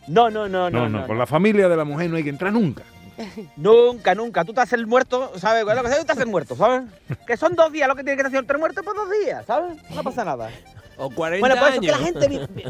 No, 0.07 0.29
no, 0.29 0.47
no, 0.47 0.69
No, 0.69 0.79
no. 0.83 0.89
no, 0.89 0.99
no, 1.01 1.07
con 1.07 1.17
la 1.17 1.25
familia 1.27 1.67
de 1.67 1.75
la 1.75 1.83
mujer 1.83 2.09
no 2.09 2.15
hay 2.15 2.23
que 2.23 2.29
entrar 2.29 2.53
nunca. 2.53 2.83
Nunca, 3.57 4.15
nunca. 4.15 4.45
Tú 4.45 4.53
te 4.53 4.61
haces 4.61 4.79
el 4.79 4.87
muerto, 4.87 5.33
¿sabes? 5.37 5.65
Lo 5.65 5.83
que 5.83 5.89
sea, 5.89 5.99
tú 5.99 6.05
te 6.05 6.11
haces 6.13 6.23
el 6.23 6.29
muerto, 6.29 6.55
¿sabes? 6.55 6.83
Que 7.27 7.35
son 7.35 7.53
dos 7.53 7.69
días 7.69 7.85
lo 7.89 7.93
que 7.95 8.03
tiene 8.05 8.15
que 8.21 8.25
hacer 8.25 8.45
el 8.47 8.57
muerto, 8.57 8.81
pues 8.81 8.95
dos 8.95 9.09
días, 9.25 9.45
¿sabes? 9.45 9.75
No 9.89 10.01
pasa 10.03 10.23
nada. 10.23 10.49
O 10.95 11.09
40 11.09 11.45
Bueno, 11.45 11.61
por 11.61 11.69
eso 11.69 11.81
que 11.81 11.91
años. 11.91 11.99
la 11.99 12.05
gente. 12.05 12.67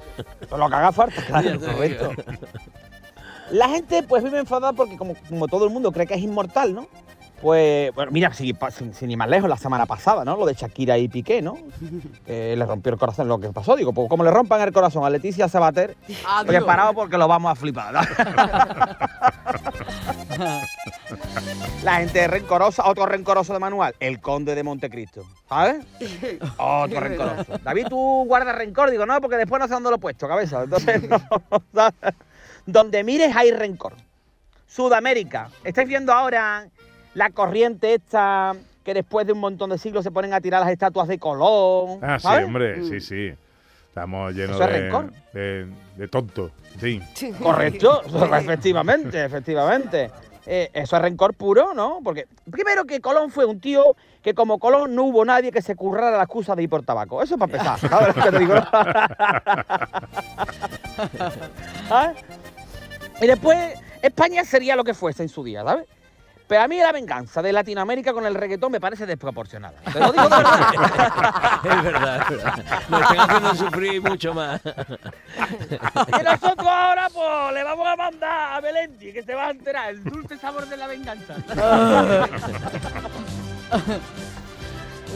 Por 0.50 0.58
lo 0.58 0.68
que 0.70 0.76
haga 0.76 0.92
falta, 0.92 1.22
claro, 1.24 1.60
correcto. 1.60 2.14
La 3.52 3.70
gente 3.70 4.04
pues 4.04 4.24
vive 4.24 4.40
enfadada 4.40 4.74
porque 4.74 4.98
como, 4.98 5.16
como 5.28 5.48
todo 5.48 5.66
el 5.66 5.72
mundo 5.72 5.92
cree 5.92 6.06
que 6.08 6.14
es 6.16 6.22
inmortal, 6.22 6.74
¿no? 6.76 6.88
Pues, 7.42 7.94
bueno, 7.96 8.12
mira, 8.12 8.34
sin, 8.34 8.54
sin- 8.78 8.94
sin 8.94 9.12
ir 9.12 9.18
más 9.18 9.30
lejos, 9.30 9.50
la 9.50 9.56
semana 9.56 9.86
pasada, 9.86 10.26
¿no? 10.26 10.36
Lo 10.36 10.46
de 10.46 10.54
Shakira 10.56 10.98
y 10.98 11.08
Piqué, 11.08 11.42
¿no? 11.42 11.58
Eh, 12.28 12.54
le 12.58 12.66
rompió 12.66 12.92
el 12.94 13.00
corazón 13.00 13.28
lo 13.28 13.40
que 13.40 13.48
pasó. 13.50 13.76
Digo, 13.78 13.92
pues 13.94 14.08
como 14.10 14.24
le 14.24 14.30
rompan 14.30 14.62
el 14.62 14.72
corazón 14.74 15.04
a 15.06 15.10
Leticia 15.10 15.48
Sabater, 15.48 15.96
Adiós. 16.28 16.46
preparado 16.46 16.94
porque 16.94 17.18
lo 17.18 17.28
vamos 17.28 17.52
a 17.52 17.56
flipar. 17.56 17.94
¿no? 17.94 18.02
la 21.84 21.96
gente 21.98 22.28
rencorosa, 22.28 22.86
otro 22.88 23.06
rencoroso 23.06 23.54
de 23.54 23.60
manual, 23.60 23.96
el 24.00 24.20
conde 24.22 24.54
de 24.54 24.64
Montecristo, 24.64 25.24
¿sabes? 25.48 25.86
Otro 26.58 27.00
rencoroso. 27.00 27.58
David, 27.64 27.88
tú 27.90 28.26
guardas 28.28 28.56
rencor, 28.56 28.92
digo, 28.92 29.06
no, 29.06 29.20
porque 29.22 29.38
después 29.38 29.60
no 29.60 29.68
sé 29.68 29.74
dónde 29.74 29.90
lo 29.90 29.96
he 29.96 30.00
puesto, 30.00 30.28
cabeza. 30.28 30.64
Entonces, 30.64 31.10
no, 31.10 31.20
¿sabes? 31.74 31.94
Donde 32.72 33.04
mires 33.04 33.36
hay 33.36 33.52
rencor. 33.52 33.94
Sudamérica. 34.68 35.50
¿Estáis 35.64 35.88
viendo 35.88 36.14
ahora 36.14 36.68
la 37.16 37.32
corriente 37.32 37.96
esta 37.96 38.54
que 38.86 38.94
después 38.94 39.26
de 39.26 39.34
un 39.34 39.40
montón 39.40 39.72
de 39.72 39.80
siglos 39.80 40.04
se 40.04 40.12
ponen 40.12 40.34
a 40.34 40.42
tirar 40.42 40.62
las 40.62 40.70
estatuas 40.70 41.08
de 41.08 41.18
Colón? 41.18 42.00
Ah, 42.04 42.20
sí, 42.20 42.28
hombre, 42.28 42.84
sí, 42.84 43.00
sí. 43.00 43.34
Estamos 43.88 44.34
llenos 44.36 44.56
¿Eso 44.56 44.66
es 44.66 44.72
de, 44.72 44.80
rencor? 44.80 45.12
de, 45.34 45.68
de 45.98 46.08
tontos, 46.08 46.52
sí. 46.80 47.02
Correcto, 47.42 48.04
efectivamente, 48.38 49.26
efectivamente. 49.26 50.12
Eh, 50.46 50.70
eso 50.74 50.96
es 50.96 51.02
rencor 51.02 51.34
puro, 51.34 51.74
¿no? 51.74 52.00
Porque 52.04 52.26
primero 52.50 52.86
que 52.86 53.02
Colón 53.02 53.30
fue 53.30 53.46
un 53.46 53.60
tío 53.60 53.96
que 54.24 54.34
como 54.34 54.58
Colón 54.58 54.96
no 54.96 55.04
hubo 55.04 55.24
nadie 55.26 55.52
que 55.52 55.62
se 55.62 55.76
currara 55.76 56.18
la 56.18 56.24
excusa 56.24 56.56
de 56.56 56.64
ir 56.64 56.70
por 56.70 56.84
tabaco. 56.84 57.22
Eso 57.22 57.38
para 57.38 57.52
empezar, 57.52 57.80
¿sabes 57.80 58.16
lo 58.16 58.24
que 58.24 58.32
te 58.32 58.40
digo? 58.40 58.56
¿Ah? 61.90 62.14
Y 63.22 63.28
después 63.28 63.74
España 64.02 64.44
sería 64.46 64.76
lo 64.76 64.84
que 64.84 64.94
fuese 64.94 65.24
en 65.24 65.30
su 65.30 65.44
día, 65.44 65.64
¿sabes? 65.64 65.86
Pero 66.48 66.64
a 66.64 66.68
mí 66.68 66.78
la 66.80 66.92
venganza 66.92 67.44
de 67.44 67.54
Latinoamérica 67.54 68.12
con 68.12 68.26
el 68.26 68.34
reggaetón 68.34 68.72
me 68.72 68.80
parece 68.80 69.06
desproporcionada. 69.06 69.80
Te 69.94 70.00
lo 70.00 70.12
digo 70.12 70.24
de 70.24 70.30
verdad. 70.38 71.60
Es 71.64 71.84
verdad, 71.84 72.22
es 72.24 72.30
verdad. 72.30 72.64
Nos 72.90 73.02
están 73.02 73.20
haciendo 73.20 73.56
sufrir 73.56 74.02
mucho 74.02 74.34
más. 74.34 74.60
Y 76.20 76.24
nosotros 76.24 76.68
ahora, 76.68 77.08
pues, 77.14 77.54
le 77.54 77.64
vamos 77.64 77.88
a 77.88 77.96
mandar 77.96 78.54
a 78.54 78.62
Belenti, 78.62 79.14
que 79.14 79.22
se 79.22 79.36
va 79.36 79.48
a 79.48 79.52
enterar 79.52 79.90
el 79.92 80.04
dulce 80.04 80.38
sabor 80.40 80.66
de 80.68 80.78
la 80.78 80.88
venganza. 80.88 81.36
la 81.50 82.28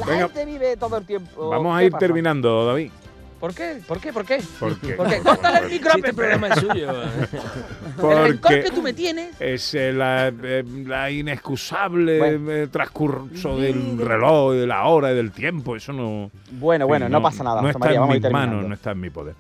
Venga. 0.05 0.25
gente 0.27 0.45
vive 0.45 0.77
todo 0.77 0.98
el 0.98 1.05
tiempo. 1.05 1.50
Vamos 1.50 1.75
a 1.75 1.79
¿Qué 1.79 1.86
ir 1.86 1.91
pasa? 1.91 2.00
terminando, 2.00 2.65
David. 2.67 2.91
¿Por 3.44 3.54
qué? 3.54 3.82
¿Por 3.86 4.00
qué? 4.00 4.14
¿Por 4.14 4.26
qué? 4.26 4.40
Porque, 4.58 4.94
¿Por 4.94 5.10
qué? 5.10 5.20
Córtale 5.22 5.66
el 5.66 5.70
micro, 5.70 5.92
este 5.98 6.14
programa 6.14 6.48
es 6.48 6.60
suyo. 6.62 6.92
El 6.94 8.18
rencor 8.32 8.52
que 8.64 8.72
tú 8.72 8.82
me 8.82 8.94
tienes. 8.94 9.36
es 9.38 9.74
eh, 9.74 9.92
la, 9.92 10.30
eh, 10.30 10.64
la 10.86 11.12
inexcusable 11.12 12.20
Bueno. 12.20 12.52
eh, 12.54 12.68
transcurso 12.68 13.58
del 13.58 13.98
reloj, 13.98 14.54
de 14.54 14.66
la 14.66 14.86
hora 14.86 15.12
y 15.12 15.16
del 15.18 15.34
tiempo. 15.34 15.76
Eso 15.76 15.92
no. 15.92 16.32
Bueno, 16.52 16.88
bueno, 16.88 17.10
no, 17.10 17.22
pasa 17.22 17.44
nada. 17.44 17.62
No 17.62 17.68
está 17.68 17.80
María, 17.80 17.96
en 17.96 18.00
vamos 18.04 18.16
mis 18.22 18.32
manos, 18.32 18.66
no 18.66 18.74
está 18.76 18.92
en 18.92 19.02
mi 19.02 19.10
poder. 19.10 19.36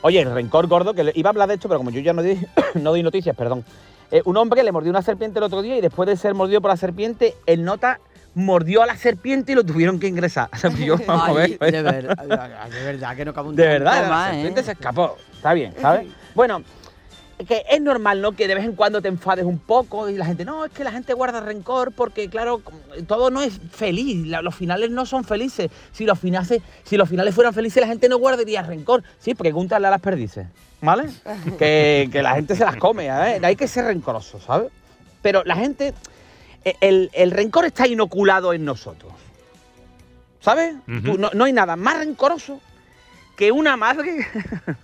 Oye, 0.00 0.20
el 0.20 0.34
rencor 0.34 0.66
gordo, 0.66 0.92
que 0.92 1.04
le- 1.04 1.12
iba 1.14 1.28
a 1.28 1.30
hablar 1.30 1.46
de 1.46 1.54
esto, 1.54 1.68
pero 1.68 1.78
como 1.78 1.90
yo 1.90 2.00
ya 2.00 2.12
no 2.12 2.24
di, 2.24 2.36
no 2.74 2.90
doy 2.90 3.04
noticias, 3.04 3.36
perdón. 3.36 3.64
Eh, 4.10 4.22
un 4.24 4.36
hombre 4.38 4.64
le 4.64 4.72
mordió 4.72 4.90
una 4.90 5.02
serpiente 5.02 5.38
el 5.38 5.44
otro 5.44 5.62
día 5.62 5.76
y 5.76 5.80
después 5.80 6.08
de 6.08 6.16
ser 6.16 6.34
mordido 6.34 6.60
por 6.60 6.72
la 6.72 6.76
serpiente, 6.76 7.36
el 7.46 7.62
nota 7.62 8.00
mordió 8.38 8.82
a 8.82 8.86
la 8.86 8.96
serpiente 8.96 9.52
y 9.52 9.54
lo 9.54 9.64
tuvieron 9.64 9.98
que 9.98 10.06
ingresar. 10.06 10.48
Yo, 10.78 10.96
vamos 11.06 11.28
a 11.28 11.32
ver, 11.32 11.58
Ay, 11.60 11.72
de, 11.72 11.82
verdad, 11.82 12.68
de 12.70 12.84
verdad 12.84 13.16
que 13.16 13.24
no 13.24 13.34
cabe 13.34 13.48
un 13.48 13.56
De 13.56 13.66
verdad, 13.66 14.08
la 14.08 14.30
serpiente 14.30 14.60
¿eh? 14.60 14.64
se 14.64 14.72
escapó. 14.72 15.16
Está 15.34 15.52
bien, 15.52 15.74
¿sabes? 15.80 16.06
Bueno, 16.34 16.62
que 17.48 17.64
es 17.68 17.80
normal, 17.80 18.20
¿no? 18.20 18.32
Que 18.32 18.46
de 18.46 18.54
vez 18.54 18.64
en 18.64 18.76
cuando 18.76 19.02
te 19.02 19.08
enfades 19.08 19.44
un 19.44 19.58
poco 19.58 20.08
y 20.08 20.16
la 20.16 20.24
gente, 20.24 20.44
no, 20.44 20.64
es 20.64 20.70
que 20.70 20.84
la 20.84 20.92
gente 20.92 21.14
guarda 21.14 21.40
rencor 21.40 21.90
porque, 21.90 22.28
claro, 22.28 22.62
todo 23.08 23.30
no 23.30 23.42
es 23.42 23.58
feliz. 23.72 24.24
los 24.26 24.54
finales 24.54 24.90
no 24.90 25.04
son 25.04 25.24
felices. 25.24 25.68
Si 25.90 26.04
los 26.04 26.16
finales, 26.16 26.62
si 26.84 26.96
los 26.96 27.08
finales 27.08 27.34
fueran 27.34 27.52
felices, 27.52 27.80
la 27.80 27.88
gente 27.88 28.08
no 28.08 28.18
guardaría 28.18 28.62
rencor. 28.62 29.02
Sí, 29.18 29.34
pregúntale 29.34 29.88
a 29.88 29.90
las 29.90 30.00
perdices, 30.00 30.46
¿vale? 30.80 31.08
que, 31.58 32.08
que 32.12 32.22
la 32.22 32.34
gente 32.36 32.54
se 32.54 32.64
las 32.64 32.76
come, 32.76 33.06
¿eh? 33.06 33.40
Hay 33.42 33.56
que 33.56 33.66
ser 33.66 33.86
rencoroso, 33.86 34.38
¿sabes? 34.40 34.70
Pero 35.22 35.42
la 35.44 35.56
gente, 35.56 35.94
el, 36.80 37.10
el 37.12 37.30
rencor 37.30 37.64
está 37.64 37.86
inoculado 37.86 38.52
en 38.52 38.64
nosotros. 38.64 39.12
¿Sabes? 40.40 40.76
Tú, 41.04 41.18
no, 41.18 41.30
no 41.34 41.44
hay 41.44 41.52
nada 41.52 41.76
más 41.76 41.98
rencoroso 41.98 42.60
que 43.36 43.52
una 43.52 43.76
madre 43.76 44.26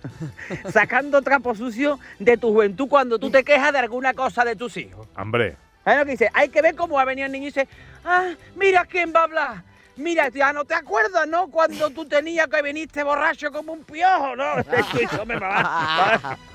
sacando 0.71 1.21
trapo 1.21 1.55
sucio 1.55 1.99
de 2.19 2.37
tu 2.37 2.53
juventud 2.53 2.87
cuando 2.87 3.19
tú 3.19 3.29
te 3.29 3.43
quejas 3.43 3.73
de 3.73 3.79
alguna 3.79 4.13
cosa 4.13 4.45
de 4.45 4.55
tus 4.55 4.77
hijos. 4.77 5.07
Hombre, 5.17 5.57
¿Sabes 5.85 5.99
lo 5.99 6.05
que 6.05 6.11
dice? 6.11 6.29
Hay 6.33 6.49
que 6.49 6.63
ver 6.63 6.75
cómo 6.75 6.95
va 6.95 7.03
a 7.03 7.05
venir 7.05 7.25
el 7.25 7.31
niño 7.31 7.43
y 7.43 7.47
dice, 7.47 7.67
ah, 8.03 8.31
mira 8.55 8.85
quién 8.85 9.13
va 9.15 9.19
a 9.19 9.23
hablar. 9.23 9.63
Mira, 9.97 10.29
ya 10.29 10.51
no 10.51 10.65
te 10.65 10.73
acuerdas, 10.73 11.27
¿no? 11.27 11.47
Cuando 11.47 11.91
tú 11.91 12.05
tenías 12.05 12.47
que 12.47 12.61
viniste 12.63 13.03
borracho 13.03 13.51
como 13.51 13.71
un 13.71 13.83
piojo, 13.83 14.35
¿no? 14.35 14.57
Eso 14.99 15.25
me 15.25 15.37
va. 15.37 16.37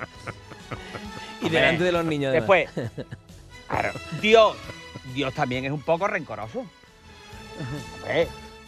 Y 1.43 1.49
delante 1.49 1.83
de 1.85 1.91
los 1.91 2.05
niños. 2.05 2.29
además. 2.29 2.47
Después, 2.75 2.91
claro, 3.67 3.93
Dios, 4.21 4.55
Dios 5.13 5.33
también 5.33 5.65
es 5.65 5.71
un 5.71 5.81
poco 5.81 6.07
rencoroso. 6.07 6.65
Hombre, 8.03 8.27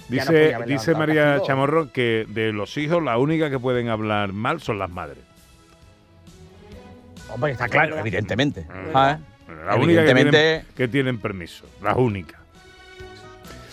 ya 0.10 0.26
no 0.26 0.32
dice, 0.32 0.58
dice 0.66 0.96
María. 0.96 1.42
Chamorro 1.46 1.92
que 1.92 2.26
de 2.30 2.52
los 2.54 2.78
hijos 2.78 3.02
la 3.02 3.18
única 3.18 3.50
que 3.50 3.60
pueden 3.60 3.90
hablar 3.90 4.34
mal 4.34 4.62
son 4.62 4.80
las 4.80 4.90
madres. 4.90 5.24
Hombre, 7.30 7.54
está 7.54 7.68
claro, 7.68 7.98
evidentemente. 7.98 8.62
Mm. 8.62 8.92
¿sabes? 8.92 9.18
La 9.66 9.76
única 9.76 10.02
que 10.06 10.14
tienen, 10.14 10.28
Evidentemente- 10.28 10.66
que 10.76 10.88
tienen 10.88 11.18
permiso, 11.20 11.66
las 11.82 11.96
únicas. 11.98 12.40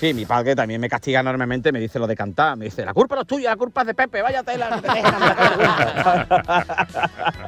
Sí, 0.00 0.14
mi 0.14 0.25
padre 0.25 0.57
también 0.57 0.80
me 0.80 0.88
castiga 0.88 1.21
enormemente, 1.21 1.73
me 1.73 1.78
dice 1.78 1.99
lo 1.99 2.07
de 2.07 2.16
cantar, 2.16 2.57
me 2.57 2.64
dice, 2.64 2.87
la 2.87 2.95
culpa 2.95 3.16
no 3.16 3.21
es 3.21 3.26
tuya, 3.26 3.50
la 3.50 3.57
culpa 3.57 3.83
es 3.83 3.88
de 3.88 3.92
Pepe, 3.92 4.23
váyate 4.23 4.57
la 4.57 4.71
no 4.71 4.80
te 4.80 4.88
dejes 4.88 5.12
nada". 5.12 6.57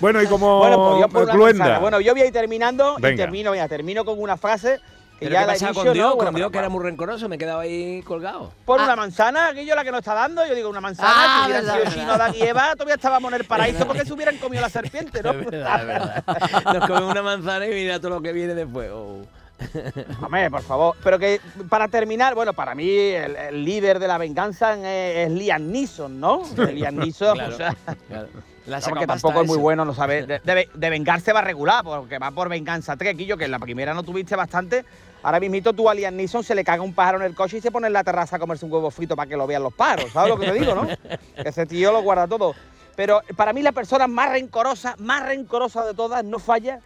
Bueno, 0.00 0.22
y 0.22 0.26
como 0.28 0.58
Bueno, 0.58 0.76
pues 0.76 1.00
yo 1.00 1.08
por. 1.08 1.80
Bueno, 1.80 2.00
yo 2.00 2.12
voy 2.12 2.22
a 2.22 2.26
ir 2.26 2.32
terminando 2.32 2.94
y 2.98 3.16
termino, 3.16 3.50
mira, 3.50 3.66
termino 3.66 4.04
con 4.04 4.20
una 4.20 4.36
frase 4.36 4.78
que 5.18 5.26
¿Pero 5.26 5.32
ya 5.32 5.40
qué 5.40 5.46
la 5.46 5.54
he 5.54 5.58
dicho, 5.58 5.74
con 5.74 5.92
Dios? 5.92 5.96
¿no? 5.96 6.14
Bueno, 6.14 6.30
con 6.30 6.34
Dios, 6.36 6.52
que 6.52 6.58
era 6.58 6.68
muy 6.68 6.84
rencoroso, 6.84 7.28
me 7.28 7.34
he 7.34 7.38
quedado 7.38 7.58
ahí 7.58 8.02
colgado. 8.02 8.52
Por 8.64 8.80
una 8.80 8.94
manzana, 8.94 9.48
aquello 9.48 9.74
la 9.74 9.82
que 9.82 9.90
nos 9.90 9.98
está 10.00 10.14
dando, 10.14 10.46
yo 10.46 10.54
digo 10.54 10.70
una 10.70 10.80
manzana, 10.80 11.10
Ah, 11.12 11.42
si 11.44 11.50
hubieran 11.50 11.82
sido 11.82 11.92
chino 11.92 12.12
Adán 12.12 12.34
y 12.36 12.42
Eva, 12.42 12.72
todavía 12.74 12.94
estábamos 12.94 13.32
en 13.32 13.40
el 13.40 13.46
paraíso 13.46 13.84
porque 13.84 14.04
se 14.04 14.12
hubieran 14.12 14.36
comido 14.36 14.62
la 14.62 14.68
serpiente, 14.68 15.24
¿no? 15.24 15.30
Es 15.30 15.44
verdad, 15.44 15.80
es 15.80 15.86
verdad. 15.88 16.24
Nos 16.72 16.86
comemos 16.86 17.10
una 17.10 17.22
manzana 17.22 17.66
y 17.66 17.70
mira 17.70 17.98
todo 17.98 18.10
lo 18.10 18.22
que 18.22 18.32
viene 18.32 18.54
después. 18.54 18.90
Oh. 18.92 19.22
Hombre, 20.22 20.50
por 20.50 20.62
favor. 20.62 20.96
Pero 21.02 21.18
que 21.18 21.40
para 21.68 21.88
terminar, 21.88 22.34
bueno, 22.34 22.52
para 22.52 22.74
mí 22.74 22.88
el, 22.88 23.36
el 23.36 23.64
líder 23.64 23.98
de 23.98 24.08
la 24.08 24.18
venganza 24.18 24.74
es, 24.74 25.28
es 25.28 25.30
Liam 25.32 25.70
Neeson, 25.70 26.20
¿no? 26.20 26.42
Liam 26.56 26.96
Neeson, 26.96 27.34
Claro, 27.36 27.54
o 27.54 27.56
sea, 27.56 27.74
claro. 28.08 28.28
La 28.66 28.76
No, 28.78 28.80
saca 28.82 28.90
porque 28.90 29.06
tampoco 29.06 29.40
es 29.42 29.46
muy 29.46 29.58
bueno, 29.58 29.84
no 29.84 29.94
sabe. 29.94 30.26
De, 30.26 30.40
de- 30.40 30.68
de 30.74 30.90
vengarse 30.90 31.32
va 31.32 31.40
regular, 31.40 31.84
porque 31.84 32.18
va 32.18 32.32
por 32.32 32.48
venganza 32.48 32.96
3, 32.96 33.16
Quillo, 33.16 33.36
que 33.36 33.44
en 33.44 33.52
la 33.52 33.58
primera 33.60 33.94
no 33.94 34.02
tuviste 34.02 34.34
bastante. 34.34 34.84
Ahora 35.22 35.38
mismito 35.40 35.72
tú 35.72 35.88
a 35.88 35.94
Liam 35.94 36.14
Neeson 36.16 36.42
se 36.44 36.54
le 36.54 36.64
caga 36.64 36.82
un 36.82 36.92
pájaro 36.92 37.18
en 37.18 37.24
el 37.26 37.34
coche 37.34 37.58
y 37.58 37.60
se 37.60 37.70
pone 37.70 37.86
en 37.86 37.92
la 37.92 38.02
terraza 38.04 38.36
a 38.36 38.38
comerse 38.38 38.64
un 38.66 38.72
huevo 38.72 38.90
frito 38.90 39.14
para 39.16 39.28
que 39.28 39.36
lo 39.36 39.46
vean 39.46 39.62
los 39.62 39.72
pájaros. 39.72 40.10
¿Sabes 40.12 40.30
lo 40.30 40.38
que 40.38 40.46
te 40.46 40.52
digo, 40.58 40.74
no? 40.74 40.86
Ese 41.36 41.64
tío 41.66 41.92
lo 41.92 42.02
guarda 42.02 42.26
todo. 42.26 42.54
Pero 42.96 43.20
para 43.36 43.52
mí 43.52 43.62
la 43.62 43.72
persona 43.72 44.06
más 44.08 44.30
rencorosa, 44.30 44.96
más 44.98 45.24
rencorosa 45.24 45.84
de 45.84 45.94
todas, 45.94 46.24
no 46.24 46.38
falla, 46.38 46.80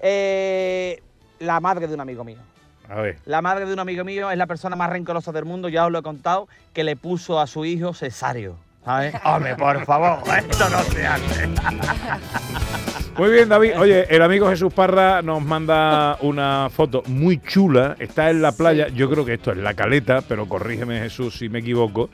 eh, 0.00 1.02
la 1.44 1.60
madre 1.60 1.86
de 1.86 1.94
un 1.94 2.00
amigo 2.00 2.24
mío. 2.24 2.38
A 2.88 3.00
ver. 3.00 3.18
La 3.24 3.40
madre 3.40 3.66
de 3.66 3.72
un 3.72 3.78
amigo 3.78 4.04
mío 4.04 4.30
es 4.30 4.36
la 4.36 4.46
persona 4.46 4.76
más 4.76 4.90
rencorosa 4.90 5.32
del 5.32 5.44
mundo, 5.44 5.68
ya 5.68 5.86
os 5.86 5.92
lo 5.92 5.98
he 5.98 6.02
contado, 6.02 6.48
que 6.72 6.84
le 6.84 6.96
puso 6.96 7.40
a 7.40 7.46
su 7.46 7.64
hijo 7.64 7.94
cesario. 7.94 8.56
¿Sabes? 8.84 9.14
Hombre, 9.24 9.56
por 9.56 9.84
favor, 9.84 10.18
esto 10.38 10.68
no 10.68 10.82
se 10.82 11.06
hace. 11.06 11.48
Muy 13.16 13.30
bien, 13.30 13.48
David. 13.48 13.78
Oye, 13.78 14.06
el 14.14 14.22
amigo 14.22 14.48
Jesús 14.48 14.72
Parra 14.74 15.22
nos 15.22 15.40
manda 15.42 16.18
una 16.20 16.68
foto 16.68 17.02
muy 17.06 17.40
chula. 17.40 17.96
Está 17.98 18.28
en 18.28 18.42
la 18.42 18.52
playa. 18.52 18.88
Yo 18.88 19.08
creo 19.08 19.24
que 19.24 19.34
esto 19.34 19.52
es 19.52 19.58
la 19.58 19.74
caleta, 19.74 20.20
pero 20.22 20.46
corrígeme, 20.46 20.98
Jesús, 20.98 21.38
si 21.38 21.48
me 21.48 21.60
equivoco. 21.60 22.10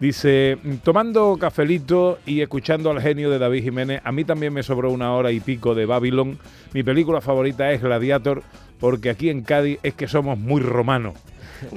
Dice, 0.00 0.58
tomando 0.82 1.36
cafelito 1.38 2.18
y 2.26 2.40
escuchando 2.40 2.90
al 2.90 3.00
genio 3.00 3.30
de 3.30 3.38
David 3.38 3.62
Jiménez, 3.62 4.00
a 4.04 4.12
mí 4.12 4.24
también 4.24 4.52
me 4.52 4.62
sobró 4.62 4.90
una 4.90 5.12
hora 5.12 5.30
y 5.30 5.40
pico 5.40 5.74
de 5.74 5.86
Babylon. 5.86 6.38
Mi 6.72 6.82
película 6.82 7.20
favorita 7.20 7.70
es 7.70 7.80
Gladiator, 7.80 8.42
porque 8.80 9.10
aquí 9.10 9.30
en 9.30 9.42
Cádiz 9.42 9.78
es 9.82 9.94
que 9.94 10.08
somos 10.08 10.38
muy 10.38 10.60
romanos. 10.60 11.14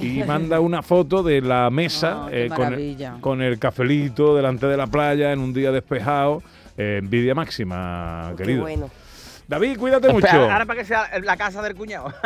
Y 0.00 0.22
manda 0.24 0.60
una 0.60 0.82
foto 0.82 1.22
de 1.22 1.40
la 1.40 1.70
mesa 1.70 2.28
eh, 2.30 2.48
con, 2.48 2.66
el, 2.66 2.70
maravilla. 2.70 3.16
con 3.20 3.40
el 3.40 3.58
cafelito 3.58 4.36
delante 4.36 4.66
de 4.66 4.76
la 4.76 4.86
playa 4.86 5.32
en 5.32 5.38
un 5.38 5.54
día 5.54 5.72
despejado. 5.72 6.42
Eh, 6.76 6.98
envidia 7.00 7.34
máxima, 7.34 8.34
querido. 8.36 8.62
bueno. 8.62 8.90
David, 9.48 9.78
cuídate 9.78 10.12
mucho. 10.12 10.26
Espera, 10.26 10.52
Ahora 10.52 10.66
para 10.66 10.78
que 10.80 10.84
sea 10.84 11.08
la 11.22 11.36
casa 11.38 11.62
del 11.62 11.74
cuñado. 11.74 12.12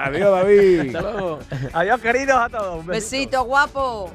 Adiós, 0.00 0.30
David. 0.30 0.96
Hasta 0.96 1.00
luego. 1.02 1.38
Adiós, 1.74 2.00
queridos 2.00 2.36
a 2.36 2.48
todos. 2.48 2.80
Un 2.80 2.86
besito. 2.86 3.16
Besito, 3.16 3.44
guapo. 3.44 4.12